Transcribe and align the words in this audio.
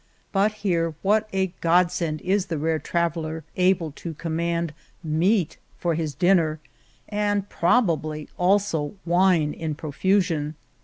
But 0.31 0.51
here 0.65 0.95
what 1.03 1.29
a 1.31 1.53
godsend 1.61 2.21
is 2.21 2.47
the 2.47 2.57
rare 2.57 2.79
traveller 2.79 3.43
able 3.55 3.91
to 3.97 4.15
com 4.15 4.35
mand— 4.37 4.73
meat 5.19 5.57
for 5.77 5.93
his 5.93 6.15
dinner 6.15 6.59
and 7.07 7.47
probably, 7.49 8.27
also, 8.35 8.95
wine 9.05 9.53
in 9.53 9.75
profusion. 9.75 10.55